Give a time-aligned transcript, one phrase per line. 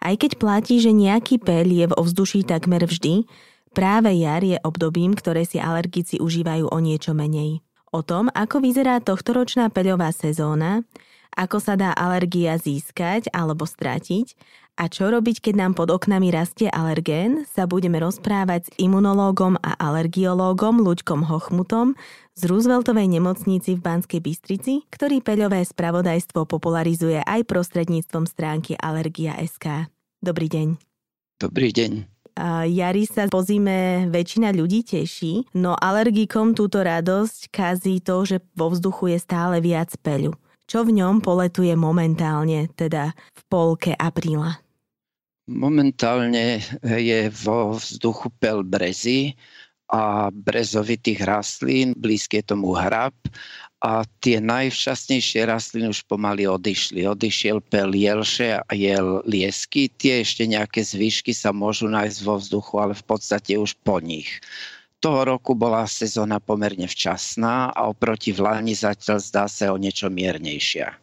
[0.00, 3.28] Aj keď platí, že nejaký peľ je v ovzduší takmer vždy,
[3.76, 7.60] práve jar je obdobím, ktoré si alergici užívajú o niečo menej.
[7.92, 10.86] O tom, ako vyzerá tohtoročná peľová sezóna,
[11.36, 14.34] ako sa dá alergia získať alebo stratiť
[14.80, 19.76] a čo robiť, keď nám pod oknami rastie alergén, sa budeme rozprávať s imunológom a
[19.76, 22.00] alergiológom Luďkom Hochmutom
[22.32, 29.92] z Rooseveltovej nemocnici v Banskej Bystrici, ktorý peľové spravodajstvo popularizuje aj prostredníctvom stránky Allergia.sk.
[30.20, 30.76] Dobrý deň.
[31.40, 32.04] Dobrý deň.
[32.68, 38.68] Jari sa po zime väčšina ľudí teší, no alergikom túto radosť kazí to, že vo
[38.68, 40.36] vzduchu je stále viac peľu.
[40.68, 44.60] Čo v ňom poletuje momentálne, teda v polke apríla?
[45.48, 49.32] Momentálne je vo vzduchu pel brezy
[49.88, 53.16] a brezovitých rastlín, blízke tomu hrab
[53.80, 57.08] a tie najvčasnejšie rastliny už pomaly odišli.
[57.08, 62.74] Odišiel pel jelše a jel liesky, tie ešte nejaké zvyšky sa môžu nájsť vo vzduchu,
[62.76, 64.28] ale v podstate už po nich.
[65.00, 71.00] Toho roku bola sezóna pomerne včasná a oproti vláni zatiaľ zdá sa o niečo miernejšia.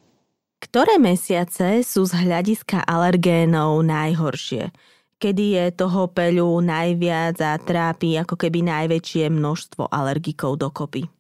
[0.62, 4.70] Ktoré mesiace sú z hľadiska alergénov najhoršie?
[5.18, 11.17] Kedy je toho peľu najviac a trápi ako keby najväčšie množstvo alergikov dokopy?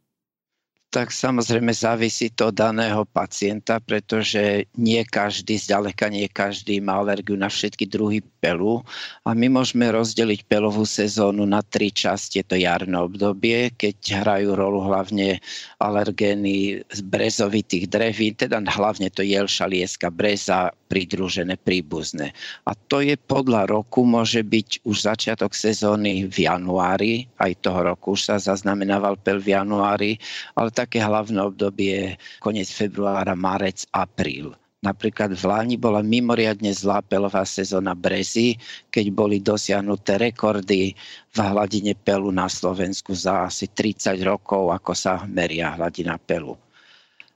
[0.87, 7.51] Tak samozrejme závisí to daného pacienta, pretože nie každý, zďaleka nie každý má alergiu na
[7.51, 8.79] všetky druhy pelu
[9.27, 12.39] a my môžeme rozdeliť pelovú sezónu na tri časti.
[12.39, 15.43] Je to jarné obdobie, keď hrajú rolu hlavne
[15.83, 22.31] alergény z brezovitých drevín, teda hlavne to jelša, lieska, breza, pridružené príbuzné.
[22.63, 28.15] A to je podľa roku, môže byť už začiatok sezóny v januári, aj toho roku
[28.15, 30.15] už sa zaznamenával pel v januári,
[30.55, 34.53] ale také hlavné obdobie koniec februára, marec, apríl.
[34.85, 38.61] Napríklad v Láni bola mimoriadne zlá pelová sezóna brezy,
[38.93, 40.93] keď boli dosiahnuté rekordy
[41.33, 46.53] v hladine pelu na Slovensku za asi 30 rokov, ako sa meria hladina pelu.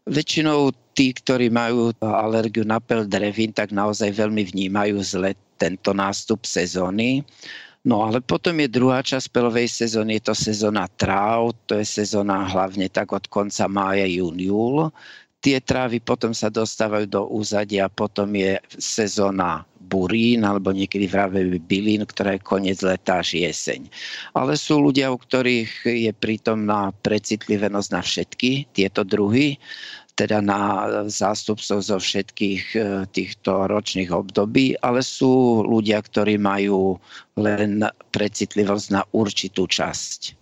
[0.06, 6.46] Väčšinou tí, ktorí majú alergiu na pel drevín, tak naozaj veľmi vnímajú zle tento nástup
[6.46, 7.26] sezóny.
[7.82, 12.46] No ale potom je druhá časť pelovej sezóny, je to sezóna tráv, to je sezóna
[12.46, 14.94] hlavne tak od konca mája, jún, júl.
[15.42, 22.08] Tie trávy potom sa dostávajú do úzadia, potom je sezóna burín alebo niekedy vravé bylín,
[22.08, 23.92] ktorá je koniec leta až jeseň.
[24.32, 29.60] Ale sú ľudia, u ktorých je prítomná precitlivenosť na všetky tieto druhy
[30.16, 30.62] teda na
[31.08, 32.80] zástupcov zo všetkých e,
[33.10, 37.00] týchto ročných období, ale sú ľudia, ktorí majú
[37.40, 40.38] len precitlivosť na určitú časť.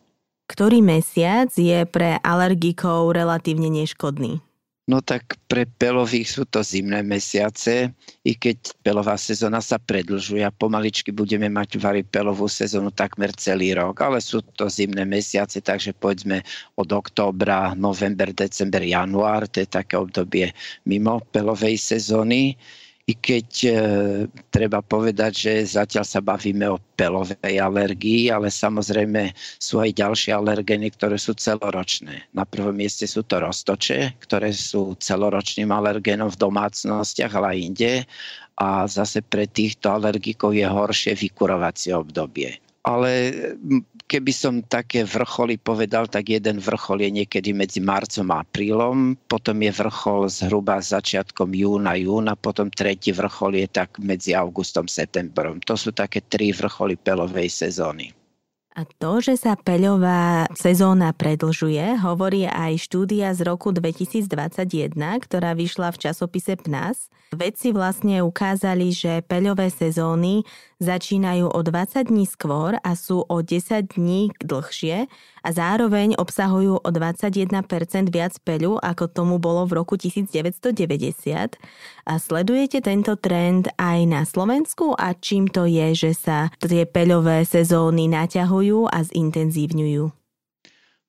[0.50, 4.42] Ktorý mesiac je pre alergikov relatívne neškodný?
[4.90, 7.94] No tak pre pelových sú to zimné mesiace,
[8.26, 13.78] i keď pelová sezóna sa predlžuje a pomaličky budeme mať vari pelovú sezónu takmer celý
[13.78, 16.42] rok, ale sú to zimné mesiace, takže povedzme
[16.74, 20.58] od októbra, november, december, január, to je také obdobie
[20.90, 22.58] mimo pelovej sezóny
[23.10, 23.72] i keď e,
[24.54, 30.94] treba povedať, že zatiaľ sa bavíme o pelovej alergii, ale samozrejme sú aj ďalšie alergény,
[30.94, 32.30] ktoré sú celoročné.
[32.38, 37.94] Na prvom mieste sú to roztoče, ktoré sú celoročným alergénom v domácnostiach, ale aj inde.
[38.62, 43.12] A zase pre týchto alergikov je horšie vykurovacie obdobie ale
[44.10, 49.62] keby som také vrcholy povedal, tak jeden vrchol je niekedy medzi marcom a aprílom, potom
[49.62, 55.62] je vrchol zhruba začiatkom júna, júna, potom tretí vrchol je tak medzi augustom, septembrom.
[55.70, 58.18] To sú také tri vrcholy pelovej sezóny.
[58.80, 65.92] A to, že sa peľová sezóna predlžuje, hovorí aj štúdia z roku 2021, ktorá vyšla
[65.92, 67.12] v časopise PNAS.
[67.36, 70.48] Vedci vlastne ukázali, že peľové sezóny
[70.80, 75.12] začínajú o 20 dní skôr a sú o 10 dní dlhšie
[75.44, 77.62] a zároveň obsahujú o 21%
[78.10, 81.60] viac peľu, ako tomu bolo v roku 1990.
[82.08, 87.44] A sledujete tento trend aj na Slovensku a čím to je, že sa tie peľové
[87.44, 90.29] sezóny naťahujú a zintenzívňujú?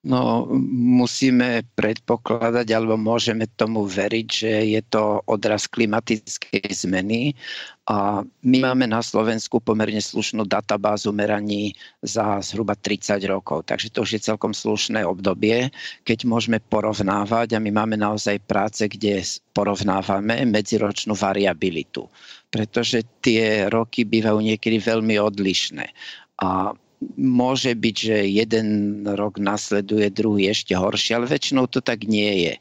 [0.00, 7.36] No, musíme predpokladať, alebo môžeme tomu veriť, že je to odraz klimatickej zmeny
[7.84, 14.00] a my máme na Slovensku pomerne slušnú databázu meraní za zhruba 30 rokov, takže to
[14.00, 15.68] už je celkom slušné obdobie,
[16.08, 19.20] keď môžeme porovnávať a my máme naozaj práce, kde
[19.52, 22.08] porovnávame medziročnú variabilitu,
[22.48, 25.92] pretože tie roky bývajú niekedy veľmi odlišné.
[26.40, 26.72] A
[27.16, 28.68] môže byť, že jeden
[29.08, 32.54] rok nasleduje druhý ešte horšie, ale väčšinou to tak nie je.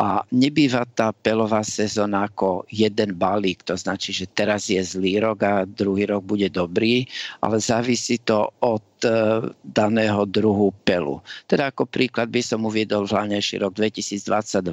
[0.00, 5.44] A nebýva tá pelová sezóna ako jeden balík, to značí, že teraz je zlý rok
[5.44, 7.04] a druhý rok bude dobrý,
[7.44, 9.12] ale závisí to od e,
[9.60, 11.20] daného druhu pelu.
[11.44, 14.72] Teda ako príklad by som uviedol vláňajší rok 2022,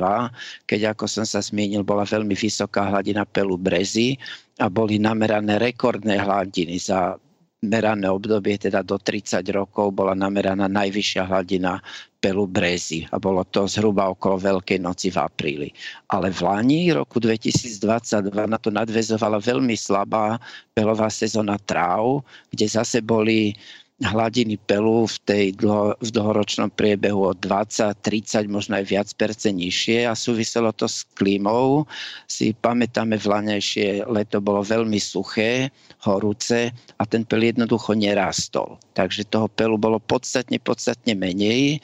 [0.66, 4.16] keď ako som sa zmienil, bola veľmi vysoká hladina pelu brezy
[4.58, 7.20] a boli namerané rekordné hladiny za
[7.60, 11.84] merané obdobie, teda do 30 rokov, bola nameraná najvyššia hladina
[12.20, 15.70] pelu brezy a bolo to zhruba okolo Veľkej noci v apríli.
[16.12, 20.40] Ale v Lani roku 2022 na to nadvezovala veľmi slabá
[20.76, 23.56] pelová sezóna tráv, kde zase boli
[24.00, 29.60] hladiny pelu v, tej dlho, v dlhoročnom priebehu o 20, 30, možno aj viac percent
[29.60, 31.84] nižšie a súviselo to s klímou.
[32.24, 35.68] Si pamätáme, vlaňajšie leto bolo veľmi suché,
[36.08, 38.80] horúce a ten pel jednoducho nerastol.
[38.96, 41.84] Takže toho pelu bolo podstatne, podstatne menej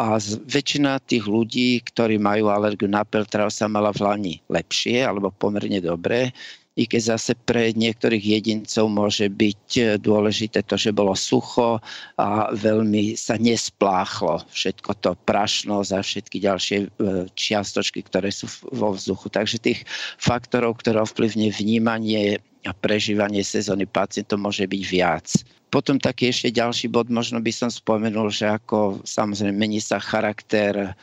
[0.00, 0.16] a
[0.48, 5.82] väčšina tých ľudí, ktorí majú alergiu na pel, sa mala v lani lepšie alebo pomerne
[5.84, 6.32] dobre
[6.78, 11.82] i keď zase pre niektorých jedincov môže byť e, dôležité to, že bolo sucho
[12.14, 16.88] a veľmi sa nespláchlo všetko to prašno za všetky ďalšie e,
[17.34, 19.26] čiastočky, ktoré sú vo vzduchu.
[19.28, 19.82] Takže tých
[20.22, 25.26] faktorov, ktoré ovplyvne vnímanie a prežívanie sezóny pacientov môže byť viac.
[25.74, 30.94] Potom taký ešte ďalší bod, možno by som spomenul, že ako samozrejme mení sa charakter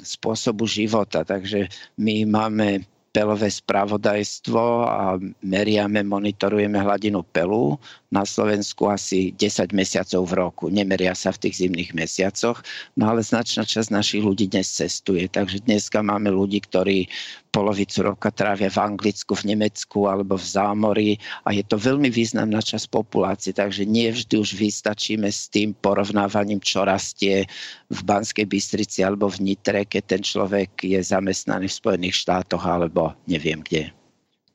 [0.00, 1.24] spôsobu života.
[1.24, 1.68] Takže
[2.00, 7.74] my máme pelové spravodajstvo a meriame, monitorujeme hladinu pelu
[8.10, 10.64] na Slovensku asi 10 mesiacov v roku.
[10.70, 12.62] Nemeria sa v tých zimných mesiacoch,
[12.98, 15.26] no ale značná časť našich ľudí dnes cestuje.
[15.30, 17.06] Takže dneska máme ľudí, ktorí
[17.50, 21.10] polovicu roka trávia v Anglicku, v Nemecku alebo v zámori
[21.42, 26.62] a je to veľmi významná časť populácie, takže nie vždy už vystačíme s tým porovnávaním,
[26.62, 27.50] čo rastie
[27.90, 32.99] v Banskej Bystrici alebo v Nitre, keď ten človek je zamestnaný v Spojených štátoch alebo
[33.24, 33.94] neviem kde.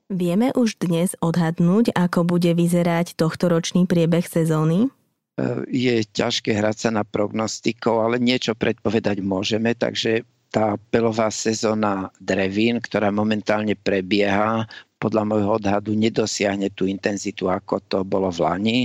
[0.05, 4.85] Vieme už dnes odhadnúť, ako bude vyzerať tohtoročný priebeh sezóny?
[4.85, 4.89] E,
[5.65, 10.21] je ťažké hrať sa na prognostikov, ale niečo predpovedať môžeme, takže
[10.53, 14.69] tá pelová sezóna drevín, ktorá momentálne prebieha,
[15.01, 18.79] podľa môjho odhadu nedosiahne tú intenzitu, ako to bolo v Lani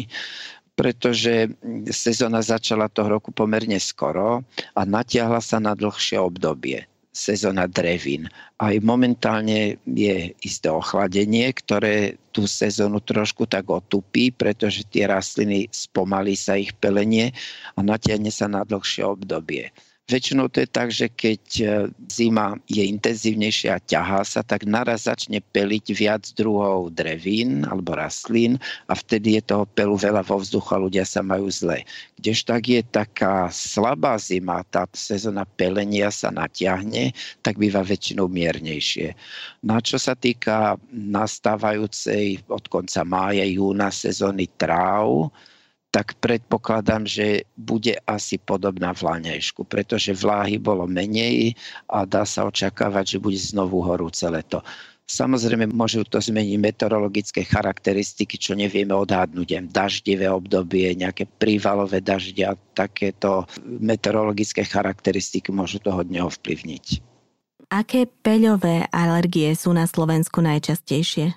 [0.81, 1.53] pretože
[1.93, 4.41] sezóna začala toho roku pomerne skoro
[4.73, 8.31] a natiahla sa na dlhšie obdobie sezóna drevín.
[8.63, 16.39] Aj momentálne je isté ochladenie, ktoré tú sezónu trošku tak otupí, pretože tie rastliny spomalí
[16.39, 17.35] sa ich pelenie
[17.75, 19.75] a natiahne sa na dlhšie obdobie.
[20.11, 21.67] Väčšinou to je tak, že keď e,
[22.11, 28.59] zima je intenzívnejšia a ťahá sa, tak naraz začne peliť viac druhov drevín alebo rastlín
[28.91, 31.87] a vtedy je toho pelu veľa vo vzduchu a ľudia sa majú zle.
[32.19, 37.15] Kdež tak je taká slabá zima, tá sezóna pelenia sa natiahne,
[37.47, 39.15] tak býva väčšinou miernejšie.
[39.63, 45.31] Na čo sa týka nastávajúcej od konca mája, júna sezóny tráv,
[45.91, 51.59] tak predpokladám, že bude asi podobná vláňajšku, pretože vláhy bolo menej
[51.91, 54.63] a dá sa očakávať, že bude znovu horúce leto.
[55.11, 59.67] Samozrejme, môžu to zmeniť meteorologické charakteristiky, čo nevieme odhadnúť.
[59.67, 67.03] Daždivé obdobie, nejaké prívalové dažde a takéto meteorologické charakteristiky môžu to hodne ovplyvniť.
[67.75, 71.35] Aké peľové alergie sú na Slovensku najčastejšie?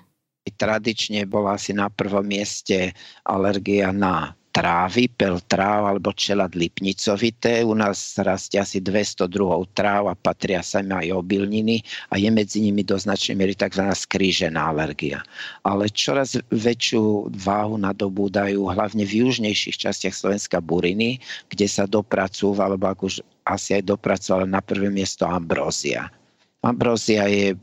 [0.54, 2.94] Tradične bola asi na prvom mieste
[3.26, 7.66] alergia na trávy, pel tráv alebo čelad lipnicovité.
[7.66, 11.82] U nás rastie asi 200 druhov tráv a patria sa im aj obilniny
[12.14, 13.82] a je medzi nimi do značnej miery tzv.
[13.82, 15.26] skrížená alergia.
[15.66, 21.18] Ale čoraz väčšiu váhu nadobúdajú hlavne v južnejších častiach Slovenska buriny,
[21.50, 26.14] kde sa dopracúva, alebo ak už asi aj dopracovala na prvé miesto ambrózia.
[26.62, 27.58] Ambrózia je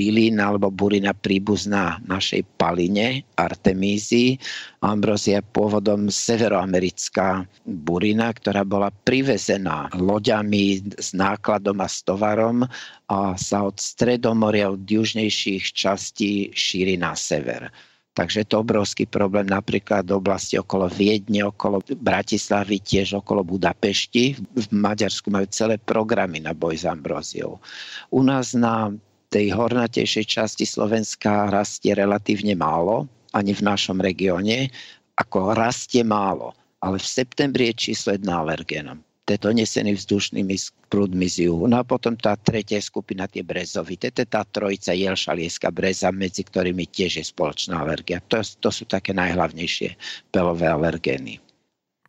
[0.00, 4.40] bylina alebo burina príbuzná našej paline, Artemízy.
[4.80, 12.64] Ambrózia je pôvodom severoamerická burina, ktorá bola privezená loďami s nákladom a s tovarom
[13.12, 17.68] a sa od stredomoria, od južnejších častí šíri na sever.
[18.10, 24.34] Takže to obrovský problém napríklad v oblasti okolo Viedne, okolo Bratislavy, tiež okolo Budapešti.
[24.34, 27.62] V Maďarsku majú celé programy na boj s ambróziou.
[28.10, 28.90] U nás na
[29.30, 34.68] tej hornatejšej časti Slovenska rastie relatívne málo, ani v našom regióne,
[35.14, 36.52] ako rastie málo.
[36.82, 38.98] Ale v septembri je číslo jedna alergénom
[39.38, 40.56] to je vzdušnými
[40.90, 41.70] prúdmi z juhu.
[41.70, 46.42] No a potom tá tretia skupina, tie brezovité, to je tá trojica jelšalieska breza, medzi
[46.42, 48.18] ktorými tiež je spoločná alergia.
[48.32, 49.94] To, to sú také najhlavnejšie
[50.34, 51.38] pelové alergény.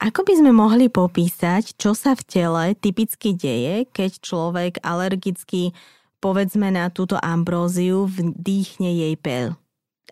[0.01, 5.77] Ako by sme mohli popísať, čo sa v tele typicky deje, keď človek alergicky,
[6.21, 9.57] povedzme na túto ambróziu, vdýchne jej pel?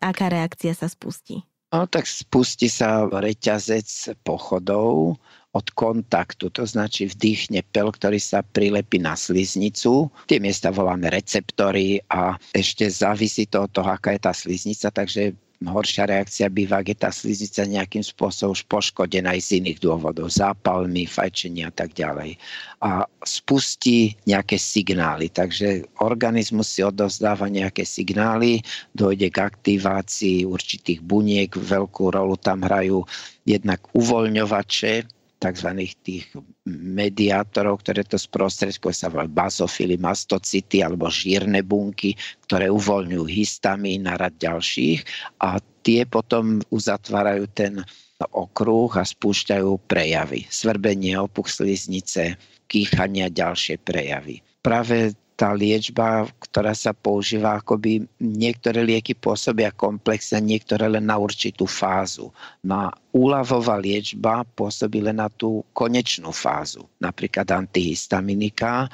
[0.02, 1.46] Aká reakcia sa spustí?
[1.70, 9.02] No tak spustí sa reťazec pochodov, od kontaktu, to značí vdýchne pel, ktorý sa prilepí
[9.02, 10.06] na sliznicu.
[10.30, 15.34] Tie miesta voláme receptory a ešte závisí to od toho, aká je tá sliznica, takže
[15.60, 21.04] horšia reakcia býva, je tá sliznica nejakým spôsobom už poškodená aj z iných dôvodov, zápalmi,
[21.04, 22.40] fajčenia a tak ďalej.
[22.80, 28.64] A spustí nejaké signály, takže organizmus si odovzdáva nejaké signály,
[28.96, 33.04] dojde k aktivácii určitých buniek, veľkú rolu tam hrajú
[33.44, 35.70] jednak uvoľňovače, tzv.
[36.04, 36.28] tých
[36.70, 42.14] mediátorov, ktoré to sprostredkujú, sa volajú bazofily, mastocity alebo žírne bunky,
[42.46, 45.00] ktoré uvoľňujú histamín a rad ďalších
[45.40, 47.80] a tie potom uzatvárajú ten
[48.20, 50.44] okruh a spúšťajú prejavy.
[50.52, 52.36] Svrbenie, opuch sliznice,
[52.68, 54.44] kýchania, ďalšie prejavy.
[54.60, 61.64] Práve tá liečba, ktorá sa používa, akoby niektoré lieky pôsobia komplexne, niektoré len na určitú
[61.64, 62.28] fázu.
[62.60, 68.92] No a úľavová liečba pôsobí len na tú konečnú fázu, napríklad antihistaminika,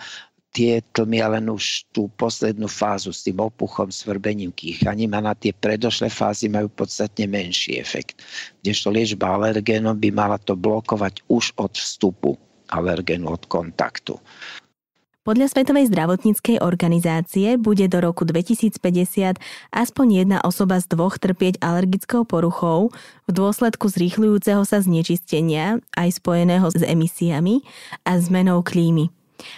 [0.53, 5.51] tie tlmia len už tú poslednú fázu s tým opuchom, svrbením, kýchaním a na tie
[5.51, 8.21] predošlé fázy majú podstatne menší efekt.
[8.61, 12.37] Kdežto liečba alergénom by mala to blokovať už od vstupu
[12.71, 14.15] alergénu, od kontaktu.
[15.25, 19.41] Podľa Svetovej zdravotníckej organizácie bude do roku 2050
[19.73, 22.93] aspoň jedna osoba z dvoch trpieť alergickou poruchou
[23.25, 27.65] v dôsledku zrýchľujúceho sa znečistenia, aj spojeného s emisiami
[28.05, 29.09] a zmenou klímy.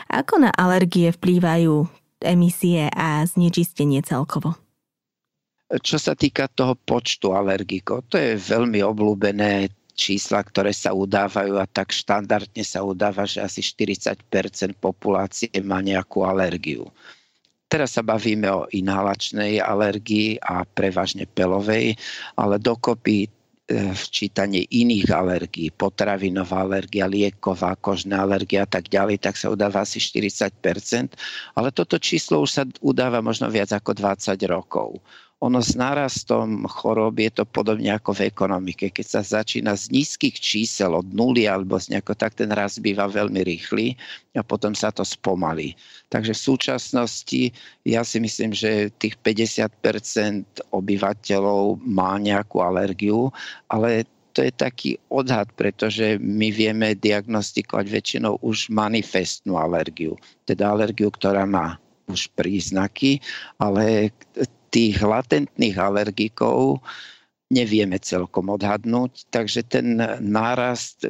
[0.08, 1.84] Ako na alergie vplývajú
[2.24, 4.56] emisie a znečistenie celkovo?
[5.68, 11.66] Čo sa týka toho počtu alergikov, to je veľmi obľúbené čísla, ktoré sa udávajú a
[11.66, 14.22] tak štandardne sa udáva, že asi 40%
[14.78, 16.86] populácie má nejakú alergiu.
[17.68, 22.00] Teraz sa bavíme o inhalačnej alergii a prevažne pelovej,
[22.40, 23.30] ale dokopy e,
[23.92, 30.00] včítanie iných alergií, potravinová alergia, lieková, kožná alergia a tak ďalej, tak sa udáva asi
[30.00, 31.12] 40%
[31.60, 35.04] ale toto číslo už sa udáva možno viac ako 20 rokov
[35.38, 38.90] ono s nárastom chorób je to podobne ako v ekonomike.
[38.90, 43.06] Keď sa začína z nízkych čísel od nuly alebo z nejako, tak ten rast býva
[43.06, 43.94] veľmi rýchly
[44.34, 45.78] a potom sa to spomalí.
[46.10, 47.42] Takže v súčasnosti
[47.86, 53.30] ja si myslím, že tých 50% obyvateľov má nejakú alergiu,
[53.70, 60.18] ale to je taký odhad, pretože my vieme diagnostikovať väčšinou už manifestnú alergiu,
[60.50, 61.78] teda alergiu, ktorá má
[62.08, 63.20] už príznaky,
[63.60, 64.14] ale
[64.70, 66.84] tých latentných alergikov
[67.48, 71.08] nevieme celkom odhadnúť, takže ten nárast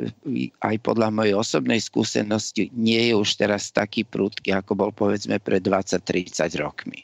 [0.62, 5.66] aj podľa mojej osobnej skúsenosti nie je už teraz taký prúdky, ako bol povedzme pred
[5.66, 7.02] 20-30 rokmi.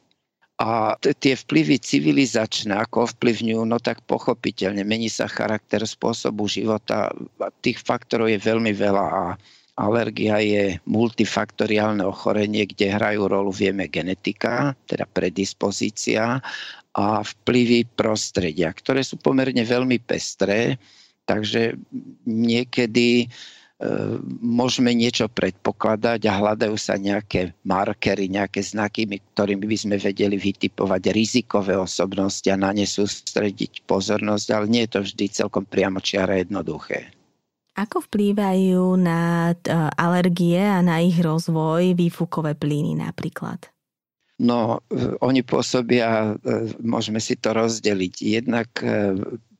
[0.62, 7.10] A tie vplyvy civilizačné, ako ovplyvňujú, no tak pochopiteľne mení sa charakter spôsobu života.
[7.65, 9.24] Tých faktorov je veľmi veľa a
[9.73, 16.37] Alergia je multifaktoriálne ochorenie, kde hrajú rolu, vieme, genetika, teda predispozícia
[16.93, 20.77] a vplyvy prostredia, ktoré sú pomerne veľmi pestré,
[21.25, 21.73] takže
[22.29, 23.27] niekedy e,
[24.45, 31.09] môžeme niečo predpokladať a hľadajú sa nejaké markery, nejaké znaky, ktorými by sme vedeli vytipovať
[31.09, 37.22] rizikové osobnosti a na ne sústrediť pozornosť, ale nie je to vždy celkom priamočiare jednoduché.
[37.73, 39.55] Ako vplývajú na e,
[39.97, 43.65] alergie a na ich rozvoj výfukové plyny napríklad?
[44.37, 48.15] No, e, oni pôsobia, e, môžeme si to rozdeliť.
[48.21, 48.69] Jednak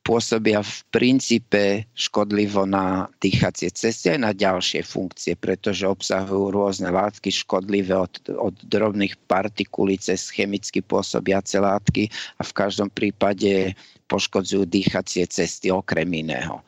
[0.06, 7.34] pôsobia v princípe škodlivo na dýchacie cesty aj na ďalšie funkcie, pretože obsahujú rôzne látky
[7.34, 13.74] škodlivé od, od drobných partikulí cez chemicky pôsobiace látky a v každom prípade
[14.06, 16.62] poškodzujú dýchacie cesty okrem iného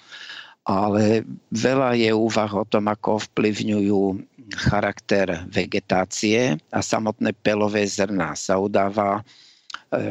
[0.65, 1.21] ale
[1.53, 4.01] veľa je úvah o tom, ako ovplyvňujú
[4.69, 9.25] charakter vegetácie a samotné pelové zrná sa udáva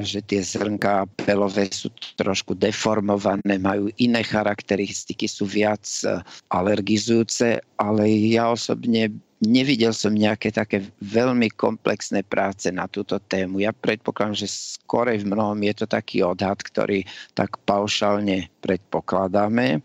[0.01, 8.09] že tie zrnká pelové sú trošku deformované, majú iné charakteristiky, sú viac e, alergizujúce, ale
[8.33, 9.13] ja osobne
[9.45, 13.61] nevidel som nejaké také veľmi komplexné práce na túto tému.
[13.61, 17.05] Ja predpokladám, že skorej v mnohom je to taký odhad, ktorý
[17.37, 19.85] tak paušálne predpokladáme.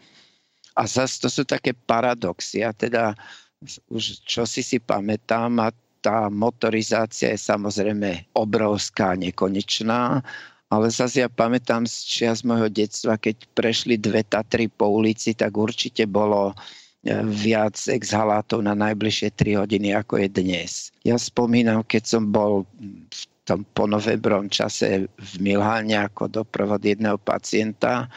[0.80, 2.64] A zase to sú také paradoxy.
[2.64, 3.20] Ja teda
[3.92, 10.24] už čo si si pamätám a tá motorizácia je samozrejme obrovská, nekonečná,
[10.72, 15.60] ale zase ja pamätám z čias môjho detstva, keď prešli dve Tatry po ulici, tak
[15.60, 20.72] určite bolo e, viac exhalátov na najbližšie 3 hodiny, ako je dnes.
[21.04, 22.64] Ja spomínam, keď som bol
[23.12, 28.08] v tom ponovebrom čase v Miláne ako doprovod jedného pacienta,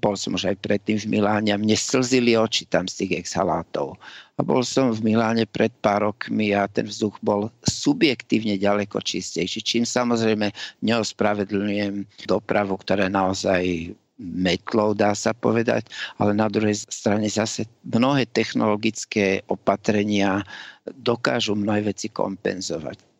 [0.00, 4.00] bol som už aj predtým v Miláne a mne slzili oči tam z tých exhalátov.
[4.36, 9.60] A bol som v Miláne pred pár rokmi a ten vzduch bol subjektívne ďaleko čistejší,
[9.60, 10.48] čím samozrejme
[10.80, 19.42] neospravedlňujem dopravu, ktorá naozaj metlou, dá sa povedať, ale na druhej strane zase mnohé technologické
[19.50, 20.46] opatrenia
[20.86, 23.11] dokážu mnohé veci kompenzovať.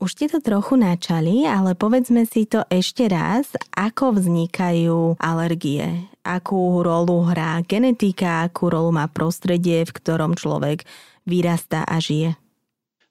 [0.00, 6.80] Už ste to trochu načali, ale povedzme si to ešte raz, ako vznikajú alergie, akú
[6.80, 10.88] rolu hrá genetika, akú rolu má prostredie, v ktorom človek
[11.28, 12.32] vyrastá a žije.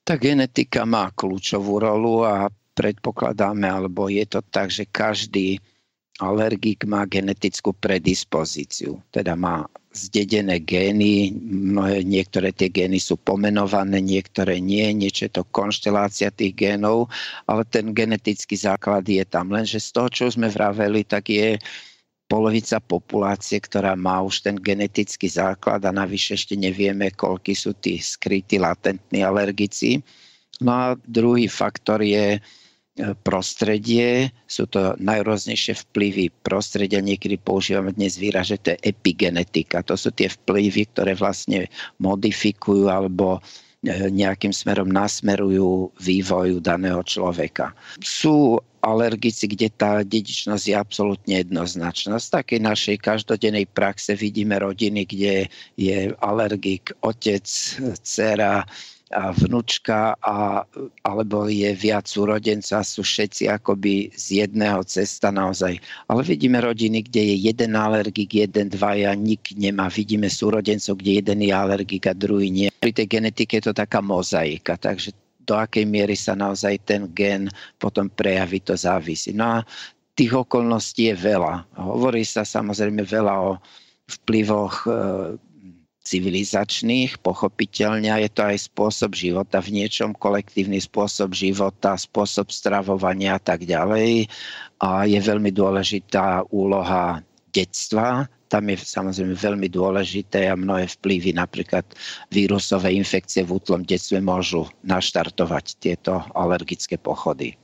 [0.02, 5.62] Tá genetika má kľúčovú rolu a predpokladáme, alebo je to tak, že každý
[6.18, 14.62] alergik má genetickú predispozíciu, teda má zdedené gény, mnohé, niektoré tie gény sú pomenované, niektoré
[14.62, 17.10] nie, niečo je to konštelácia tých génov,
[17.50, 19.50] ale ten genetický základ je tam.
[19.50, 21.58] Lenže z toho, čo sme vraveli, tak je
[22.30, 27.98] polovica populácie, ktorá má už ten genetický základ a navyše ešte nevieme, koľky sú tí
[27.98, 29.98] skrytí latentní alergici.
[30.62, 32.38] No a druhý faktor je,
[33.22, 39.84] prostredie, sú to najrôznejšie vplyvy prostredia, niekedy používame dnes výraz, že to je epigenetika.
[39.86, 41.68] To sú tie vplyvy, ktoré vlastne
[42.02, 43.38] modifikujú alebo
[43.84, 47.72] e, nejakým smerom nasmerujú vývoju daného človeka.
[48.02, 52.16] Sú alergici, kde tá dedičnosť je absolútne jednoznačná.
[52.16, 55.34] Z takej našej každodennej praxe vidíme rodiny, kde
[55.76, 57.44] je alergik otec,
[58.00, 58.64] dcera,
[59.10, 60.62] vnúčka a,
[61.02, 65.82] alebo je viac súrodenca, sú všetci akoby z jedného cesta naozaj.
[66.06, 69.90] Ale vidíme rodiny, kde je jeden alergik, jeden, dvaja, nik nemá.
[69.90, 72.68] Vidíme súrodencov, kde jeden je alergik a druhý nie.
[72.78, 75.10] Pri tej genetike je to taká mozaika, takže
[75.42, 77.50] do akej miery sa naozaj ten gen
[77.82, 79.34] potom prejaví, to závisí.
[79.34, 79.66] No a
[80.14, 81.66] tých okolností je veľa.
[81.74, 83.50] Hovorí sa samozrejme veľa o
[84.06, 84.90] vplyvoch e,
[86.00, 93.42] civilizačných, pochopiteľne je to aj spôsob života v niečom, kolektívny spôsob života, spôsob stravovania a
[93.42, 94.26] tak ďalej.
[94.80, 97.20] A je veľmi dôležitá úloha
[97.52, 101.86] detstva, tam je samozrejme veľmi dôležité a mnohé vplyvy, napríklad
[102.34, 107.59] vírusové infekcie v útlom detstve môžu naštartovať tieto alergické pochody.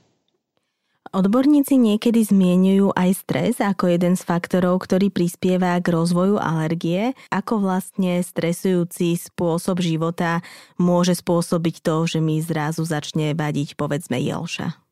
[1.15, 7.15] Odborníci niekedy zmienujú aj stres ako jeden z faktorov, ktorý prispieva k rozvoju alergie.
[7.31, 10.43] Ako vlastne stresujúci spôsob života
[10.75, 14.87] môže spôsobiť to, že mi zrazu začne vadiť povedzme jelša?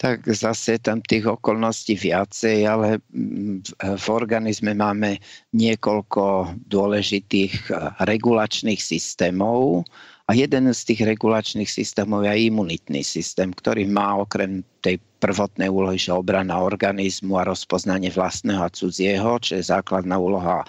[0.00, 3.04] tak zase tam tých okolností viacej, ale
[3.76, 5.20] v organizme máme
[5.52, 7.68] niekoľko dôležitých
[8.00, 9.84] regulačných systémov
[10.30, 15.98] a jeden z tých regulačných systémov je imunitný systém, ktorý má okrem tej prvotnej úlohy,
[15.98, 20.62] že obrana organizmu a rozpoznanie vlastného a cudzieho, čo je základná úloha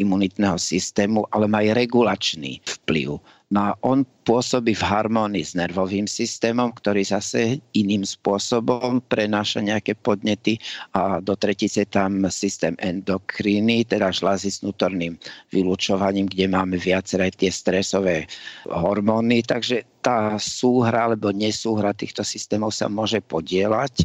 [0.00, 3.20] imunitného systému, ale má aj regulačný vplyv.
[3.52, 9.92] No a on pôsobí v harmónii s nervovým systémom, ktorý zase iným spôsobom prenáša nejaké
[9.92, 10.56] podnety
[10.96, 15.20] a do tretice tam systém endokríny, teda žlázy s vnútorným
[15.52, 18.24] vylúčovaním, kde máme viaceré tie stresové
[18.72, 19.44] hormóny.
[19.44, 24.02] Takže tá súhra alebo nesúhra týchto systémov sa môže podielať.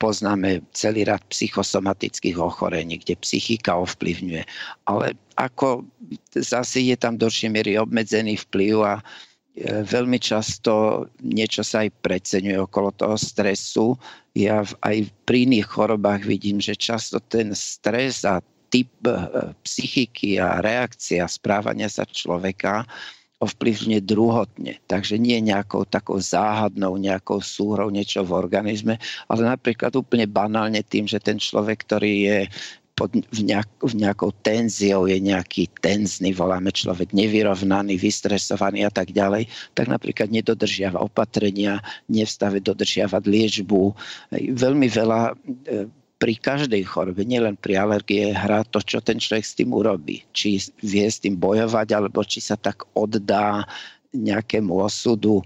[0.00, 4.42] Poznáme celý rad psychosomatických ochorení, kde psychika ovplyvňuje.
[4.88, 5.84] Ale ako
[6.32, 8.94] zase je tam do miery obmedzený vplyv a
[9.56, 13.96] E, veľmi často niečo sa aj preceňuje okolo toho stresu.
[14.36, 19.16] Ja aj pri iných chorobách vidím, že často ten stres a typ e,
[19.64, 22.84] psychiky a reakcia správania sa človeka
[23.36, 24.80] ovplyvňuje druhotne.
[24.88, 28.96] Takže nie nejakou takou záhadnou, nejakou súhrou niečo v organizme,
[29.28, 32.38] ale napríklad úplne banálne tým, že ten človek, ktorý je
[32.96, 39.12] pod, v, nejak, v nejakou tenziou, je nejaký tenzný, voláme človek nevyrovnaný, vystresovaný a tak
[39.12, 43.92] ďalej, tak napríklad nedodržiava opatrenia, nevstave dodržiavať liečbu.
[44.56, 45.34] Veľmi veľa e,
[46.16, 50.24] pri každej chorobe, nielen pri alergie, hrá to, čo ten človek s tým urobí.
[50.32, 53.68] Či vie s tým bojovať, alebo či sa tak oddá
[54.16, 55.44] nejakému osudu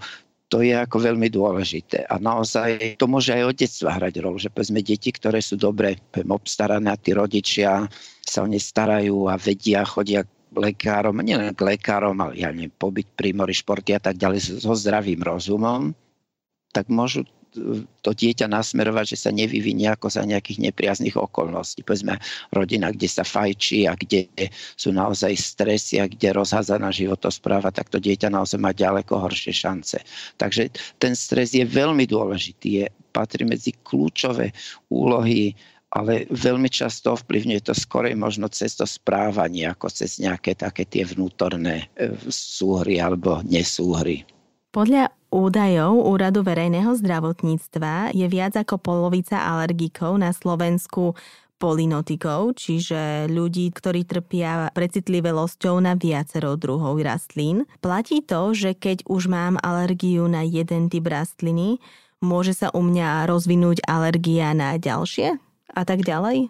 [0.50, 2.10] to je ako veľmi dôležité.
[2.10, 5.94] A naozaj to môže aj od detstva hrať rolu, že povedzme deti, ktoré sú dobre
[6.26, 7.86] obstarané a tí rodičia
[8.26, 12.74] sa o ne starajú a vedia, chodia k lekárom, nielen k lekárom, ale ja neviem,
[12.74, 15.94] pobyt pri športy a tak ďalej so zdravým rozumom,
[16.74, 17.22] tak môžu
[18.00, 21.82] to dieťa nasmerovať, že sa nevyvinie ako za nejakých nepriazných okolností.
[21.82, 22.16] Povedzme,
[22.54, 24.30] rodina, kde sa fajčí a kde
[24.78, 29.98] sú naozaj stresy a kde rozházaná životospráva, tak to dieťa naozaj má ďaleko horšie šance.
[30.38, 30.70] Takže
[31.02, 34.54] ten stres je veľmi dôležitý, je, patrí medzi kľúčové
[34.86, 35.54] úlohy
[35.90, 41.02] ale veľmi často ovplyvňuje to skorej možno cez to správanie, ako cez nejaké také tie
[41.02, 44.22] vnútorné e, súhry alebo nesúhry.
[44.70, 51.14] Podľa údajov Úradu verejného zdravotníctva je viac ako polovica alergikov na Slovensku
[51.60, 57.68] polinotikov, čiže ľudí, ktorí trpia precitlivosťou na viacero druhov rastlín.
[57.84, 61.76] Platí to, že keď už mám alergiu na jeden typ rastliny,
[62.24, 65.36] môže sa u mňa rozvinúť alergia na ďalšie
[65.76, 66.48] a tak ďalej?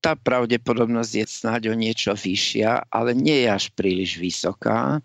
[0.00, 5.04] Tá pravdepodobnosť je snáď o niečo vyššia, ale nie je až príliš vysoká.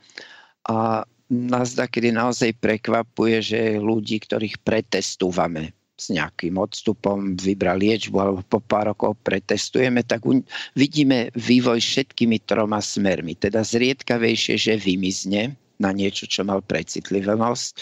[0.69, 8.42] A nás kedy naozaj prekvapuje, že ľudí, ktorých pretestúvame s nejakým odstupom, vybral liečbu alebo
[8.44, 10.28] po pár rokov pretestujeme, tak
[10.76, 13.40] vidíme vývoj všetkými troma smermi.
[13.40, 17.74] Teda zriedkavejšie, že vymizne na niečo, čo mal precitlivosť,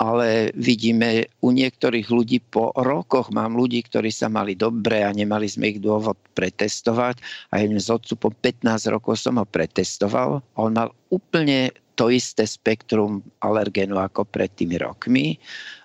[0.00, 5.48] ale vidíme u niektorých ľudí po rokoch, mám ľudí, ktorí sa mali dobre a nemali
[5.48, 7.20] sme ich dôvod pretestovať
[7.52, 13.20] a jedným z odstupom 15 rokov som ho pretestoval on mal úplne to isté spektrum
[13.44, 15.36] alergénu ako pred tými rokmi,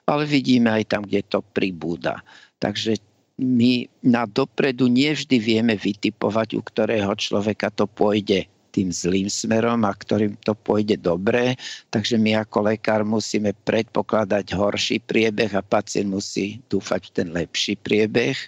[0.07, 2.23] ale vidíme aj tam, kde to pribúda.
[2.63, 2.95] Takže
[3.35, 9.91] my na dopredu nevždy vieme vytipovať, u ktorého človeka to pôjde tým zlým smerom a
[9.91, 11.59] ktorým to pôjde dobre.
[11.91, 17.75] Takže my ako lekár musíme predpokladať horší priebeh a pacient musí dúfať v ten lepší
[17.75, 18.39] priebeh.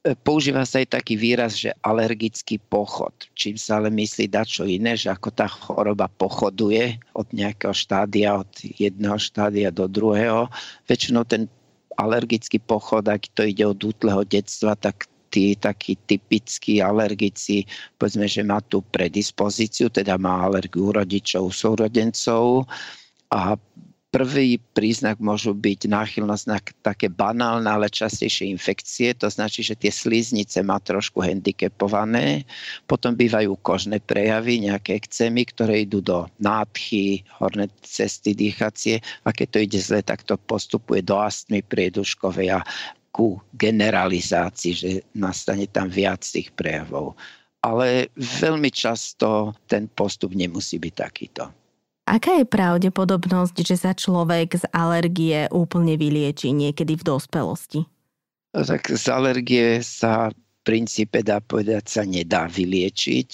[0.00, 4.96] E, používa sa aj taký výraz, že alergický pochod, čím sa ale myslí dačo iné,
[4.96, 8.48] že ako tá choroba pochoduje od nejakého štádia, od
[8.80, 10.48] jedného štádia do druhého.
[10.88, 11.52] Väčšinou ten
[12.00, 17.68] alergický pochod, ak to ide od útleho detstva, tak tí takí typickí alergici,
[18.00, 22.64] povedzme, že má tú predispozíciu, teda má alergiu rodičov, súrodencov
[23.30, 23.54] a
[24.10, 29.14] Prvý príznak môžu byť náchylnosť na také banálne, ale častejšie infekcie.
[29.14, 32.42] To značí, že tie sliznice má trošku handicapované.
[32.90, 38.98] Potom bývajú kožné prejavy, nejaké ekcémy, ktoré idú do nádchy, horné cesty dýchacie.
[39.22, 42.66] A keď to ide zle, tak to postupuje do astmy prieduškovej a
[43.14, 47.14] ku generalizácii, že nastane tam viac tých prejavov.
[47.62, 51.60] Ale veľmi často ten postup nemusí byť takýto.
[52.10, 57.86] Aká je pravdepodobnosť, že sa človek z alergie úplne vylieči niekedy v dospelosti?
[58.50, 63.30] Tak z alergie sa v princípe dá povedať sa nedá vyliečiť,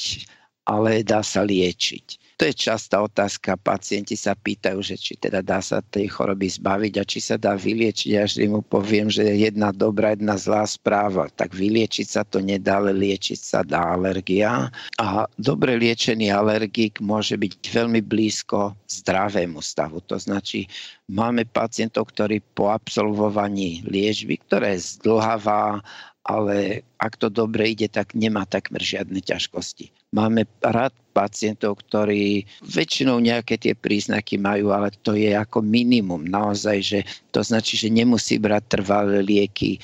[0.69, 2.26] ale dá sa liečiť.
[2.37, 3.57] To je častá otázka.
[3.57, 7.57] Pacienti sa pýtajú, že či teda dá sa tej choroby zbaviť a či sa dá
[7.57, 8.13] vyliečiť.
[8.13, 11.33] Až mu poviem, že je jedna dobrá, jedna zlá správa.
[11.33, 14.69] Tak vyliečiť sa to nedá, ale liečiť sa dá alergia.
[15.01, 20.05] A dobre liečený alergik môže byť veľmi blízko zdravému stavu.
[20.05, 20.69] To značí,
[21.09, 25.81] máme pacientov, ktorí po absolvovaní liečby, ktorá je zdlhavá
[26.27, 29.95] ale ak to dobre ide, tak nemá takmer žiadne ťažkosti.
[30.15, 36.29] Máme rád pacientov, ktorí väčšinou nejaké tie príznaky majú, ale to je ako minimum.
[36.29, 36.99] Naozaj, že
[37.33, 39.81] to značí, že nemusí brať trvalé lieky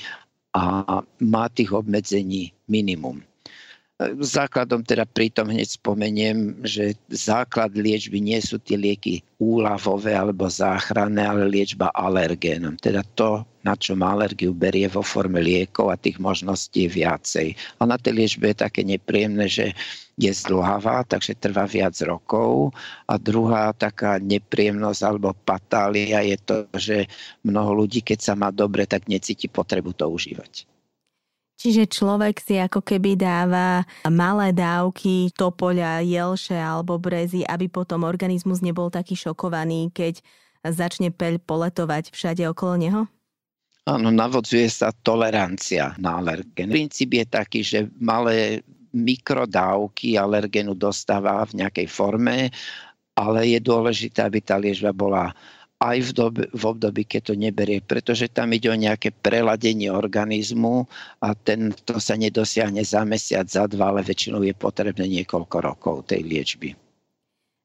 [0.53, 3.25] a má tých obmedzení minimum.
[4.21, 11.23] Základom teda pritom hneď spomeniem, že základ liečby nie sú tie lieky úľavové alebo záchranné,
[11.23, 12.75] ale liečba alergénom.
[12.81, 17.47] Teda to, na čo alergiu, berie vo forme liekov a tých možností je viacej.
[17.79, 19.71] A na tej liečbe je také nepríjemné, že
[20.19, 22.75] je zdlhavá, takže trvá viac rokov.
[23.09, 26.97] A druhá taká nepríjemnosť alebo patália je to, že
[27.41, 30.69] mnoho ľudí, keď sa má dobre, tak necíti potrebu to užívať.
[31.63, 38.59] Čiže človek si ako keby dáva malé dávky topoľa, jelše alebo brezy, aby potom organizmus
[38.59, 40.19] nebol taký šokovaný, keď
[40.67, 43.01] začne peľ poletovať všade okolo neho?
[43.83, 46.71] Áno, navodzuje sa tolerancia na alergén.
[46.71, 48.63] Princíp je taký, že malé
[48.95, 52.47] mikrodávky alergénu dostáva v nejakej forme,
[53.11, 55.35] ale je dôležité, aby tá liečba bola
[55.83, 60.87] aj v, dobe, v období, keď to neberie, pretože tam ide o nejaké preladenie organizmu
[61.19, 66.07] a ten, to sa nedosiahne za mesiac, za dva, ale väčšinou je potrebné niekoľko rokov
[66.07, 66.71] tej liečby.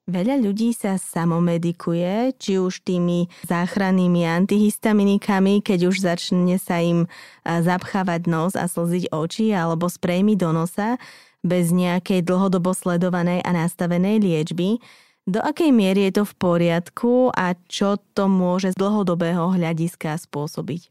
[0.09, 7.05] Veľa ľudí sa samomedikuje, či už tými záchrannými antihistaminikami, keď už začne sa im
[7.44, 10.97] zapchávať nos a slziť oči, alebo sprejmy do nosa,
[11.44, 14.81] bez nejakej dlhodobo sledovanej a nastavenej liečby.
[15.29, 20.88] Do akej miery je to v poriadku a čo to môže z dlhodobého hľadiska spôsobiť?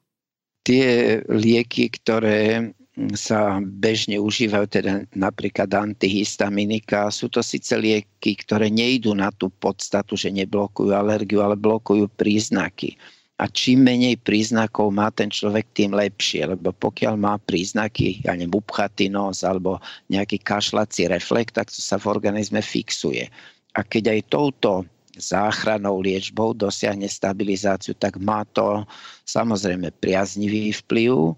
[0.62, 0.88] Tie
[1.25, 2.69] lieky, ktoré
[3.13, 7.13] sa bežne užívajú, teda napríklad antihistaminika.
[7.13, 12.97] Sú to síce lieky, ktoré nejdú na tú podstatu, že neblokujú alergiu, ale blokujú príznaky.
[13.38, 18.57] A čím menej príznakov má ten človek, tým lepšie, lebo pokiaľ má príznaky, ja neviem,
[18.57, 19.77] upchatý nos alebo
[20.10, 23.29] nejaký kašlací reflekt, tak to sa v organizme fixuje.
[23.77, 24.73] A keď aj touto
[25.21, 28.81] záchranou liečbou dosiahne stabilizáciu, tak má to
[29.29, 31.38] samozrejme priaznivý vplyv,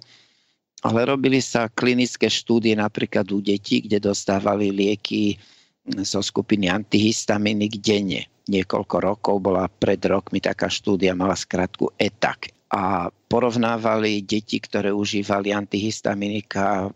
[0.83, 5.35] ale robili sa klinické štúdie napríklad u detí, kde dostávali lieky
[6.03, 8.29] zo skupiny antihistaminik denne.
[8.49, 12.49] Niekoľko rokov bola pred rokmi taká štúdia, mala skratku ETAC.
[12.69, 16.89] A porovnávali deti, ktoré užívali antihistaminika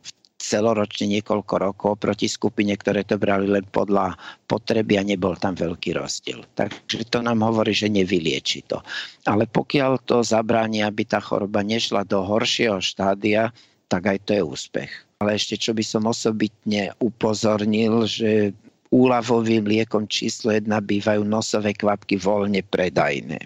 [0.43, 5.96] celoročne niekoľko rokov proti skupine, ktoré to brali len podľa potreby a nebol tam veľký
[5.96, 6.43] rozdiel.
[6.60, 8.84] Takže to nám hovorí, že nevylieči to.
[9.24, 13.56] Ale pokiaľ to zabráni, aby tá choroba nešla do horšieho štádia,
[13.94, 14.90] tak aj to je úspech.
[15.22, 18.50] Ale ešte čo by som osobitne upozornil, že
[18.90, 23.46] úľavovým liekom číslo 1 bývajú nosové kvapky voľne predajné.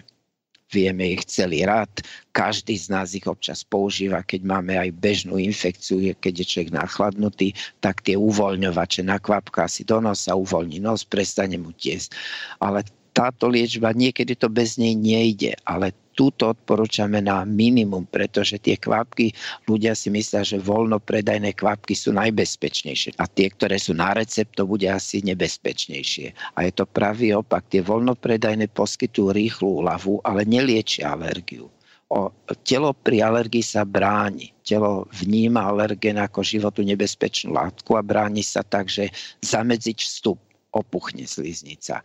[0.68, 1.88] Vieme ich celý rad,
[2.32, 7.56] každý z nás ich občas používa, keď máme aj bežnú infekciu, keď je človek nachladnutý,
[7.80, 12.12] tak tie uvoľňovače na kvapka si do nosa uvoľní nos, prestane mu tiesť.
[12.60, 18.74] Ale táto liečba, niekedy to bez nej nejde, ale túto odporúčame na minimum, pretože tie
[18.74, 19.30] kvapky,
[19.70, 24.66] ľudia si myslia, že voľnopredajné kvapky sú najbezpečnejšie a tie, ktoré sú na recept, to
[24.66, 26.34] bude asi nebezpečnejšie.
[26.58, 27.70] A je to pravý opak.
[27.70, 31.70] Tie voľnopredajné poskytujú rýchlu úľavu, ale neliečia alergiu.
[32.08, 32.32] O,
[32.66, 34.50] telo pri alergii sa bráni.
[34.66, 39.12] Telo vníma alergen ako životu nebezpečnú látku a bráni sa tak, že
[39.44, 40.40] zamedziť vstup
[40.72, 42.00] opuchne sliznica.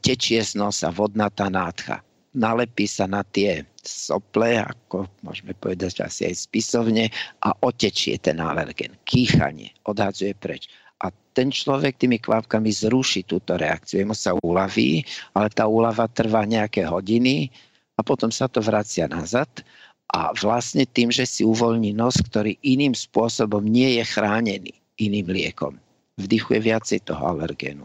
[0.00, 2.04] Tečie z nosa vodnatá nádcha
[2.34, 7.08] nalepí sa na tie sople, ako môžeme povedať asi aj spisovne,
[7.46, 8.92] a otečie ten alergen.
[9.06, 10.68] Kýchanie odhadzuje preč.
[11.02, 14.02] A ten človek tými kvapkami zruší túto reakciu.
[14.02, 15.06] Jemu sa uľaví,
[15.38, 17.50] ale tá úlava trvá nejaké hodiny
[17.98, 19.48] a potom sa to vracia nazad.
[20.14, 25.74] A vlastne tým, že si uvoľní nos, ktorý iným spôsobom nie je chránený iným liekom,
[26.22, 27.82] vdychuje viacej toho alergénu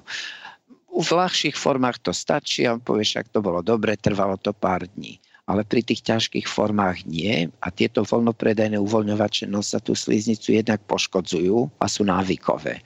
[0.89, 5.21] v ľahších formách to stačí a povie, však to bolo dobre, trvalo to pár dní.
[5.49, 11.69] Ale pri tých ťažkých formách nie a tieto voľnopredajné uvoľňovače nosa tú sliznicu jednak poškodzujú
[11.82, 12.86] a sú návykové.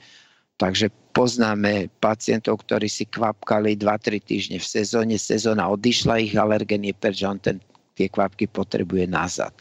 [0.56, 6.94] Takže poznáme pacientov, ktorí si kvapkali 2-3 týždne v sezóne, sezóna odišla, ich alergen je
[6.96, 7.60] preč, on ten,
[7.98, 9.52] tie kvapky potrebuje nazad.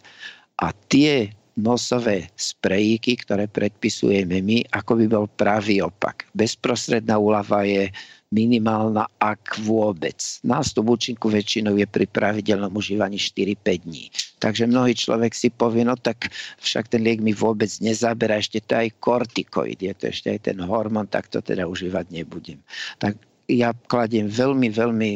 [0.61, 6.25] A tie nosové sprejíky, ktoré predpisujeme my, ako by bol pravý opak.
[6.33, 7.93] Bezprostredná úlava je
[8.33, 10.17] minimálna, ak vôbec.
[10.41, 14.09] Nástup účinku väčšinou je pri pravidelnom užívaní 4-5 dní.
[14.41, 16.33] Takže mnohý človek si povie, no tak
[16.65, 20.57] však ten liek mi vôbec nezabera, ešte to aj kortikoid, je to ešte aj ten
[20.57, 22.57] hormón, tak to teda užívať nebudem.
[22.97, 25.11] Tak ja kladiem veľmi, veľmi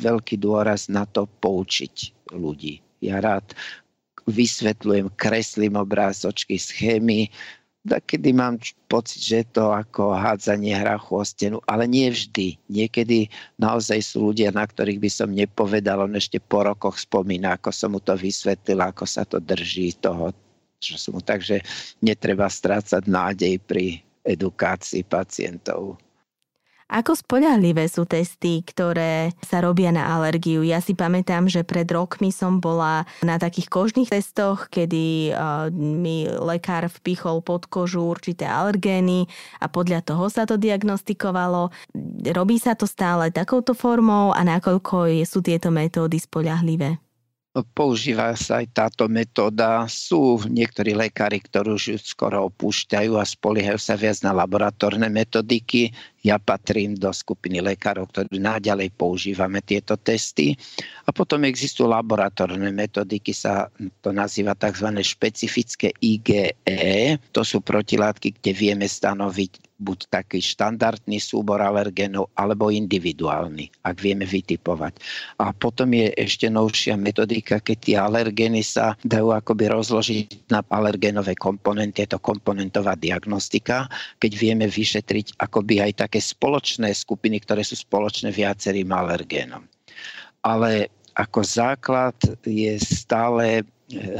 [0.00, 2.80] veľký dôraz na to poučiť ľudí.
[3.04, 3.52] Ja rád
[4.24, 7.28] vysvetľujem, kreslím obrázočky, schémy,
[7.84, 8.56] kedy mám
[8.88, 12.56] pocit, že je to ako hádzanie hrachu o stenu, ale nie vždy.
[12.72, 13.28] Niekedy
[13.60, 17.92] naozaj sú ľudia, na ktorých by som nepovedal, on ešte po rokoch spomína, ako som
[17.92, 20.32] mu to vysvetlil, ako sa to drží toho,
[20.80, 21.20] čo som mu...
[21.20, 21.60] Takže
[22.00, 26.00] netreba strácať nádej pri edukácii pacientov.
[26.84, 30.60] Ako spoľahlivé sú testy, ktoré sa robia na alergiu?
[30.60, 36.28] Ja si pamätám, že pred rokmi som bola na takých kožných testoch, kedy uh, mi
[36.28, 39.24] lekár vpichol pod kožu určité alergény
[39.64, 41.72] a podľa toho sa to diagnostikovalo.
[42.28, 47.00] Robí sa to stále takouto formou a nakoľko sú tieto metódy spoľahlivé?
[47.54, 49.86] Používa sa aj táto metóda.
[49.86, 55.94] Sú niektorí lekári, ktorí už skoro opúšťajú a spoliehajú sa viac na laboratórne metodiky.
[56.24, 60.56] Ja patrím do skupiny lekárov, ktorí naďalej používame tieto testy.
[61.04, 63.68] A potom existujú laboratórne metodiky, sa
[64.00, 64.88] to nazýva tzv.
[65.04, 66.56] špecifické IgE.
[67.36, 74.22] To sú protilátky, kde vieme stanoviť buď taký štandardný súbor alergénov alebo individuálny, ak vieme
[74.22, 75.02] vytipovať.
[75.42, 81.34] A potom je ešte novšia metodika, keď tie alergény sa dajú akoby rozložiť na alergénové
[81.34, 83.90] komponenty, je to komponentová diagnostika,
[84.22, 89.66] keď vieme vyšetriť akoby aj také spoločné skupiny, ktoré sú spoločné viacerým alergénom.
[90.46, 90.86] Ale
[91.18, 92.14] ako základ
[92.46, 93.66] je stále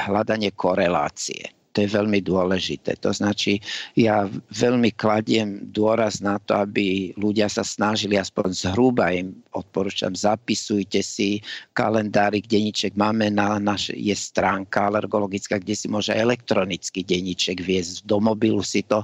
[0.02, 2.94] hľadanie korelácie to je veľmi dôležité.
[3.02, 3.59] To značí,
[3.98, 11.02] ja veľmi kladiem dôraz na to, aby ľudia sa snažili aspoň zhruba im odporúčam, zapisujte
[11.02, 11.42] si
[11.74, 12.94] kalendári, denníček.
[12.94, 18.87] Máme na naš, je stránka alergologická, kde si môže elektronicky denníček viesť do mobilu si
[18.87, 19.02] to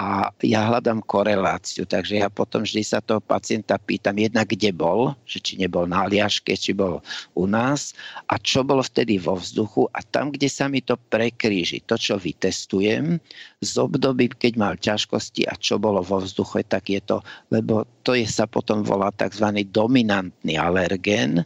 [0.00, 5.12] a ja hľadám koreláciu, takže ja potom vždy sa toho pacienta pýtam jednak, kde bol,
[5.28, 7.04] že či nebol na Aliaške, či bol
[7.36, 7.92] u nás
[8.32, 12.16] a čo bolo vtedy vo vzduchu a tam, kde sa mi to prekríži, to, čo
[12.16, 13.20] vytestujem
[13.60, 17.20] z období, keď mal ťažkosti a čo bolo vo vzduchu, tak je to,
[17.52, 19.52] lebo to je sa potom volá tzv.
[19.68, 21.44] dominantný alergén,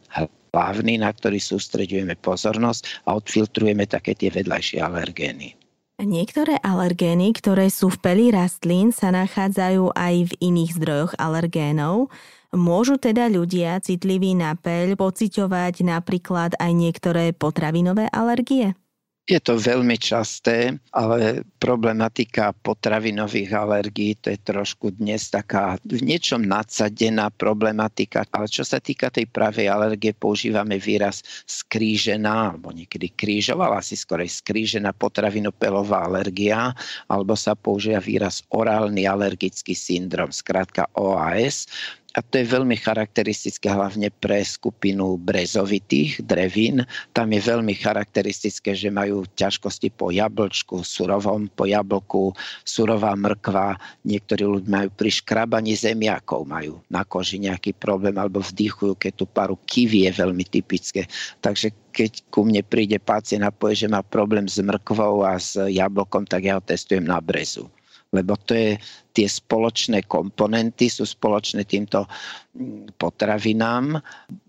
[0.55, 5.64] hlavný, na ktorý sústredujeme pozornosť a odfiltrujeme také tie vedľajšie alergény.
[6.05, 12.13] Niektoré alergény, ktoré sú v peli rastlín, sa nachádzajú aj v iných zdrojoch alergénov.
[12.53, 18.77] Môžu teda ľudia citliví na peľ pociťovať napríklad aj niektoré potravinové alergie?
[19.25, 26.45] Je to veľmi časté, ale problematika potravinových alergií to je trošku dnes taká v niečom
[26.45, 28.29] nadsadená problematika.
[28.37, 34.29] Ale čo sa týka tej pravej alergie, používame výraz skrížená, alebo niekedy krížovala si skorej
[34.29, 36.77] skrížená potravinopelová alergia,
[37.09, 41.65] alebo sa používa výraz orálny alergický syndrom, skrátka OAS
[42.15, 46.87] a to je veľmi charakteristické hlavne pre skupinu brezovitých drevín.
[47.11, 52.31] Tam je veľmi charakteristické, že majú ťažkosti po jablčku, surovom po jablku,
[52.63, 53.75] surová mrkva.
[54.07, 59.27] Niektorí ľudia majú pri škrabaní zemiakov, majú na koži nejaký problém alebo vdýchujú, keď tú
[59.27, 61.11] paru kivy je veľmi typické.
[61.43, 65.59] Takže keď ku mne príde pacient a povie, že má problém s mrkvou a s
[65.59, 67.67] jablkom, tak ja ho testujem na brezu
[68.15, 68.79] lebo to je
[69.15, 72.07] tie spoločné komponenty, sú spoločné týmto
[72.55, 73.99] mm, potravinám.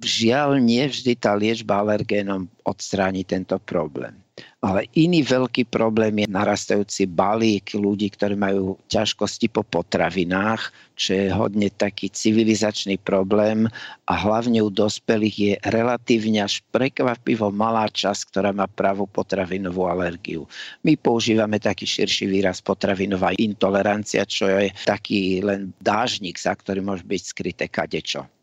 [0.01, 4.24] Žiaľ, nie vždy tá liečba alergénom odstráni tento problém.
[4.59, 11.27] Ale iný veľký problém je narastajúci balík ľudí, ktorí majú ťažkosti po potravinách, čo je
[11.31, 13.71] hodne taký civilizačný problém
[14.09, 20.43] a hlavne u dospelých je relatívne až prekvapivo malá časť, ktorá má pravú potravinovú alergiu.
[20.83, 27.07] My používame taký širší výraz potravinová intolerancia, čo je taký len dážnik, za ktorý môže
[27.07, 28.34] byť skryté kadečo.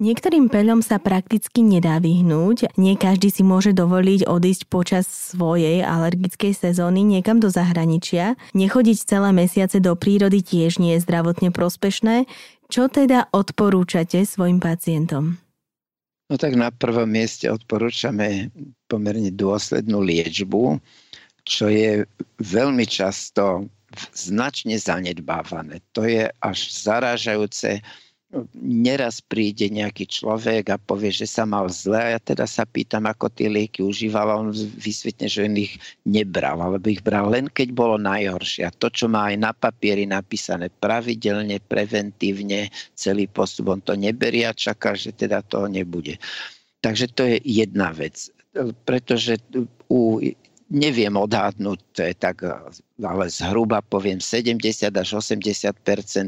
[0.00, 2.72] Niektorým peľom sa prakticky nedá vyhnúť.
[2.80, 8.40] Nie každý si môže dovoliť odísť počas svojej alergickej sezóny niekam do zahraničia.
[8.56, 12.24] Nechodiť celé mesiace do prírody tiež nie je zdravotne prospešné.
[12.72, 15.36] Čo teda odporúčate svojim pacientom?
[16.32, 18.48] No tak na prvom mieste odporúčame
[18.88, 20.80] pomerne dôslednú liečbu,
[21.44, 22.08] čo je
[22.40, 23.68] veľmi často
[24.16, 25.84] značne zanedbávané.
[25.92, 27.84] To je až zarážajúce
[28.54, 33.10] neraz príde nejaký človek a povie, že sa mal zle a ja teda sa pýtam,
[33.10, 35.74] ako tie lieky užíval a on vysvetne, že on ich
[36.06, 38.70] nebral, alebo ich bral len keď bolo najhoršie.
[38.70, 44.46] A to, čo má aj na papieri napísané pravidelne, preventívne, celý postup, on to neberie
[44.46, 46.14] a čaká, že teda toho nebude.
[46.86, 48.30] Takže to je jedna vec.
[48.86, 49.42] Pretože
[49.90, 50.22] u
[50.70, 52.46] neviem odhadnúť, to je tak,
[53.02, 54.62] ale zhruba poviem 70
[54.94, 55.74] až 80%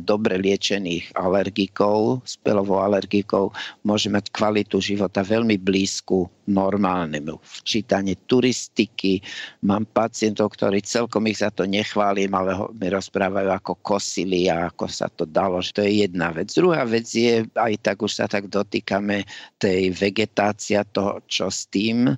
[0.03, 3.55] dobre liečených alergikov, spelovou alergikov,
[3.87, 7.39] môže mať kvalitu života veľmi blízku normálnemu.
[7.63, 9.23] Včítanie turistiky,
[9.63, 14.91] mám pacientov, ktorí celkom ich za to nechválim, ale mi rozprávajú, ako kosili a ako
[14.91, 15.63] sa to dalo.
[15.63, 16.51] To je jedna vec.
[16.51, 19.23] Druhá vec je, aj tak už sa tak dotýkame
[19.63, 22.11] tej vegetácia, toho, čo s tým,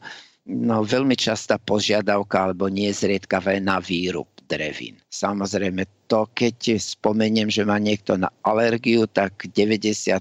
[0.47, 5.01] no, veľmi častá požiadavka alebo nie zriedkavé na výrub drevín.
[5.09, 10.21] Samozrejme, to keď spomeniem, že má niekto na alergiu, tak 90%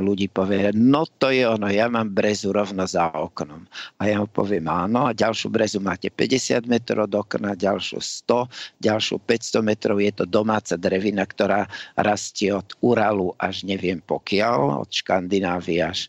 [0.00, 3.68] ľudí povie, no to je ono, ja mám brezu rovno za oknom.
[4.00, 8.80] A ja mu poviem áno, a ďalšiu brezu máte 50 metrov od okna, ďalšiu 100,
[8.80, 11.68] ďalšiu 500 metrov, je to domáca drevina, ktorá
[12.00, 16.08] rastie od Uralu až neviem pokiaľ, od Škandinávie až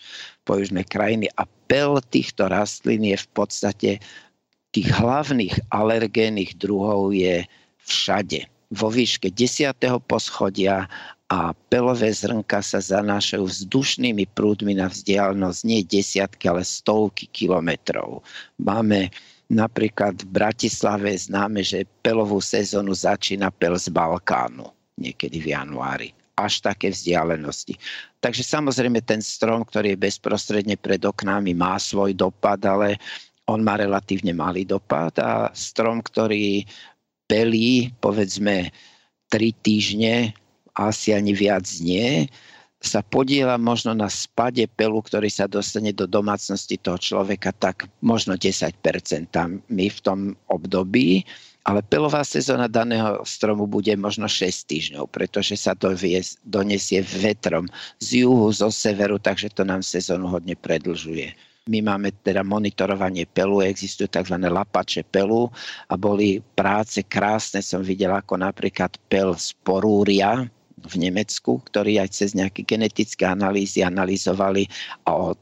[0.58, 3.90] južné krajiny a pel týchto rastlín je v podstate
[4.74, 7.46] tých hlavných alergénnych druhov je
[7.86, 8.50] všade.
[8.70, 9.74] Vo výške 10.
[10.06, 10.86] poschodia
[11.30, 18.26] a pelové zrnka sa zanášajú vzdušnými prúdmi na vzdialenosť nie desiatky, ale stovky kilometrov.
[18.62, 19.14] Máme
[19.50, 26.64] napríklad v Bratislave známe, že pelovú sezónu začína pel z Balkánu niekedy v januári až
[26.64, 27.76] také vzdialenosti.
[28.24, 32.96] Takže samozrejme ten strom, ktorý je bezprostredne pred oknami, má svoj dopad, ale
[33.50, 36.64] on má relatívne malý dopad a strom, ktorý
[37.26, 38.70] pelí, povedzme,
[39.30, 40.34] tri týždne
[40.74, 42.26] asi ani viac nie,
[42.80, 48.40] sa podiela možno na spade pelu, ktorý sa dostane do domácnosti toho človeka, tak možno
[48.40, 48.72] 10%
[49.36, 51.28] tam my v tom období,
[51.70, 55.94] ale pelová sezóna daného stromu bude možno 6 týždňov, pretože sa to
[56.42, 57.70] donesie vetrom
[58.02, 61.38] z juhu, zo severu, takže to nám sezónu hodne predlžuje.
[61.70, 64.42] My máme teda monitorovanie pelu, existujú tzv.
[64.42, 65.54] lapače pelu
[65.86, 70.50] a boli práce krásne, som videl ako napríklad pel z porúria,
[70.80, 74.64] v Nemecku, ktorí aj cez nejaké genetické analýzy analyzovali
[75.04, 75.36] a o,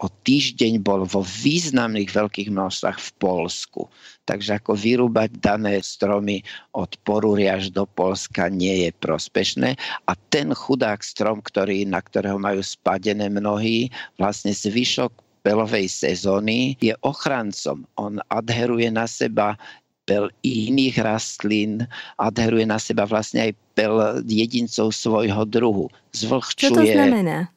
[0.00, 3.82] o týždeň bol vo významných veľkých množstvách v Polsku.
[4.24, 6.40] Takže ako vyrúbať dané stromy
[6.72, 9.76] od Porúry až do Polska nie je prospešné.
[10.08, 15.12] A ten chudák strom, ktorý, na ktorého majú spadené mnohí, vlastne zvyšok
[15.44, 17.84] pelovej sezóny je ochrancom.
[18.00, 19.60] On adheruje na seba
[20.04, 21.84] pel iných rastlín,
[22.20, 25.88] adheruje na seba vlastne aj pel jedincov svojho druhu.
[26.12, 26.72] Zvlhčuje.
[26.72, 27.53] Čo to znamená?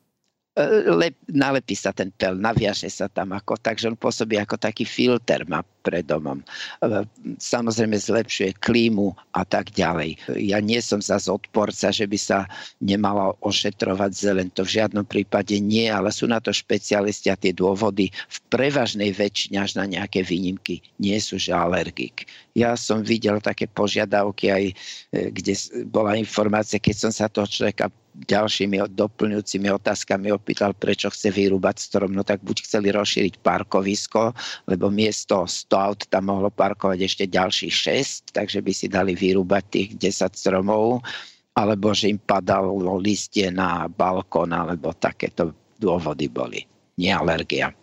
[0.89, 5.45] Lep, nalepí sa ten pel, naviaže sa tam ako, takže on pôsobí ako taký filter
[5.45, 6.43] má pred domom.
[7.39, 10.19] Samozrejme zlepšuje klímu a tak ďalej.
[10.35, 12.43] Ja nie som zase odporca, že by sa
[12.83, 14.51] nemala ošetrovať zelen.
[14.59, 19.15] To v žiadnom prípade nie, ale sú na to špecialisti a tie dôvody v prevažnej
[19.15, 22.27] väčšine až na nejaké výnimky nie sú, že alergik.
[22.57, 24.65] Ja som videl také požiadavky aj,
[25.13, 25.53] e, kde
[25.88, 32.17] bola informácia, keď som sa toho človeka ďalšími doplňujúcimi otázkami opýtal, prečo chce vyrúbať strom,
[32.17, 34.33] no tak buď chceli rozšíriť parkovisko,
[34.65, 37.73] lebo miesto 100 aut tam mohlo parkovať ešte ďalších
[38.34, 41.05] 6, takže by si dali vyrúbať tých 10 stromov,
[41.57, 46.65] alebo že im padalo listie na balkón, alebo takéto dôvody boli.
[46.97, 47.73] Nie alergia.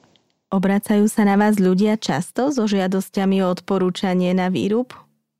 [0.54, 4.94] Obracajú sa na vás ľudia často so žiadosťami o odporúčanie na výrub?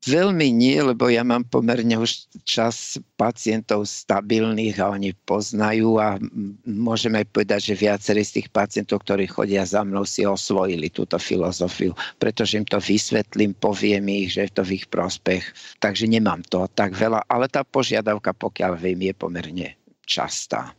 [0.04, 6.20] Veľmi nie, lebo ja mám pomerne už čas pacientov stabilných a oni poznajú a
[6.68, 11.16] môžeme aj povedať, že viacerí z tých pacientov, ktorí chodia za mnou, si osvojili túto
[11.16, 15.40] filozofiu, pretože im to vysvetlím, poviem ich, že je to v ich prospech.
[15.80, 19.68] Takže nemám to tak veľa, ale tá požiadavka, pokiaľ viem, je pomerne
[20.04, 20.76] častá.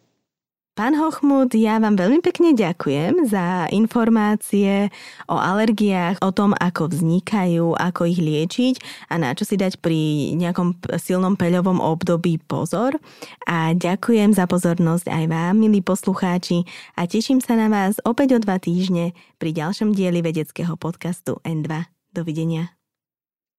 [0.76, 4.92] Pán Hochmut, ja vám veľmi pekne ďakujem za informácie
[5.24, 10.36] o alergiách, o tom, ako vznikajú, ako ich liečiť a na čo si dať pri
[10.36, 13.00] nejakom silnom peľovom období pozor.
[13.48, 16.68] A ďakujem za pozornosť aj vám, milí poslucháči,
[17.00, 21.88] a teším sa na vás opäť o dva týždne pri ďalšom dieli vedeckého podcastu N2.
[22.12, 22.76] Dovidenia.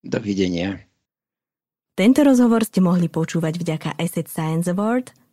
[0.04, 0.84] Dovidenia.
[1.96, 5.16] Tento rozhovor ste mohli počúvať vďaka Asset Science Award–